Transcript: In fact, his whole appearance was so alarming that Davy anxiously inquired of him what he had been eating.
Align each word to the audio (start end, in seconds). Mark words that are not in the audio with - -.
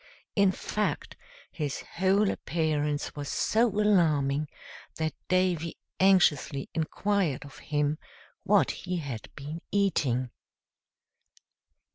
In 0.35 0.51
fact, 0.51 1.15
his 1.51 1.81
whole 1.97 2.31
appearance 2.31 3.15
was 3.15 3.29
so 3.29 3.67
alarming 3.67 4.47
that 4.95 5.13
Davy 5.27 5.77
anxiously 5.99 6.71
inquired 6.73 7.45
of 7.45 7.59
him 7.59 7.99
what 8.41 8.71
he 8.71 8.97
had 8.97 9.29
been 9.35 9.61
eating. 9.71 10.31